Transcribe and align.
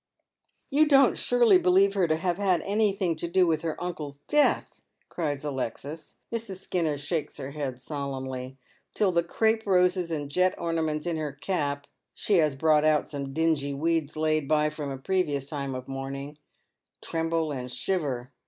"You 0.71 0.87
don't 0.87 1.15
surely 1.15 1.59
believe 1.59 1.93
her 1.93 2.07
to 2.07 2.15
have 2.15 2.39
had 2.39 2.63
anji; 2.63 2.97
hing 2.97 3.13
to 3.17 3.27
do 3.27 3.45
with 3.45 3.61
her 3.61 3.79
uncle's 3.79 4.17
death?" 4.27 4.81
cries 5.09 5.43
Alexis. 5.43 6.15
Mrs. 6.33 6.57
Skinner 6.61 6.97
shakes 6.97 7.37
her 7.37 7.51
head 7.51 7.79
solemnly, 7.79 8.57
till 8.95 9.11
the 9.11 9.21
crape 9.21 9.63
roses 9.67 10.09
and 10.09 10.31
jet 10.31 10.55
ornaments 10.57 11.05
in 11.05 11.17
her 11.17 11.33
cap— 11.33 11.85
she 12.15 12.37
has 12.37 12.55
brought 12.55 12.83
out 12.83 13.07
some 13.09 13.31
dingj' 13.31 13.77
weeds 13.77 14.17
laid 14.17 14.47
by 14.47 14.71
from 14.71 14.89
a 14.89 14.97
previous 14.97 15.45
time 15.45 15.75
of 15.75 15.87
mourning— 15.87 16.39
tremble 17.07 17.51
and 17.51 17.71
shiver. 17.71 18.31